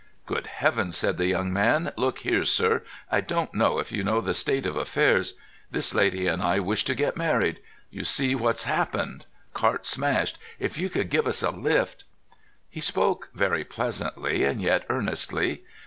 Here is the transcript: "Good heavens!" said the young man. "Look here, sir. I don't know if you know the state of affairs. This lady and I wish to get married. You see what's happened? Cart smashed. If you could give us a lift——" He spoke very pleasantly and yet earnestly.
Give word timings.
"Good 0.25 0.47
heavens!" 0.47 0.97
said 0.97 1.17
the 1.19 1.27
young 1.27 1.53
man. 1.53 1.93
"Look 1.95 2.21
here, 2.21 2.43
sir. 2.43 2.81
I 3.11 3.21
don't 3.21 3.53
know 3.53 3.77
if 3.77 3.91
you 3.91 4.03
know 4.03 4.19
the 4.19 4.33
state 4.33 4.65
of 4.65 4.75
affairs. 4.75 5.35
This 5.69 5.93
lady 5.93 6.25
and 6.25 6.41
I 6.41 6.57
wish 6.57 6.83
to 6.85 6.95
get 6.95 7.15
married. 7.15 7.59
You 7.91 8.03
see 8.03 8.33
what's 8.33 8.63
happened? 8.63 9.27
Cart 9.53 9.85
smashed. 9.85 10.39
If 10.57 10.75
you 10.79 10.89
could 10.89 11.11
give 11.11 11.27
us 11.27 11.43
a 11.43 11.51
lift——" 11.51 12.03
He 12.67 12.81
spoke 12.81 13.29
very 13.35 13.63
pleasantly 13.63 14.43
and 14.43 14.59
yet 14.59 14.87
earnestly. 14.89 15.65